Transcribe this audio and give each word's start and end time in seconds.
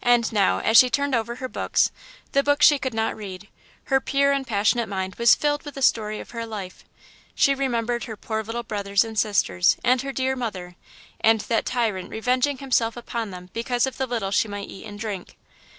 And 0.00 0.32
now, 0.32 0.60
as 0.60 0.78
she 0.78 0.88
turned 0.88 1.14
over 1.14 1.34
her 1.34 1.46
books 1.46 1.90
the 2.32 2.42
books 2.42 2.64
she 2.64 2.78
could 2.78 2.94
not 2.94 3.14
read 3.14 3.48
her 3.92 4.00
pure 4.00 4.32
and 4.32 4.46
passionate 4.46 4.88
mind 4.88 5.16
was 5.16 5.34
filled 5.34 5.66
with 5.66 5.74
the 5.74 5.82
story 5.82 6.18
of 6.18 6.30
her 6.30 6.46
life. 6.46 6.82
She 7.34 7.54
remembered 7.54 8.04
her 8.04 8.16
poor 8.16 8.42
little 8.42 8.62
brothers 8.62 9.04
and 9.04 9.18
sisters 9.18 9.76
and 9.84 10.00
her 10.00 10.12
dear 10.12 10.34
mother, 10.34 10.76
and 11.20 11.42
that 11.42 11.66
tyrant 11.66 12.08
revenging 12.08 12.56
himself 12.56 12.96
upon 12.96 13.32
them 13.32 13.50
because 13.52 13.84
of 13.86 13.98
the 13.98 14.06
little 14.06 14.30
she 14.30 14.48
might 14.48 14.70
eat 14.70 14.86
and 14.86 14.98
drink. 14.98 15.36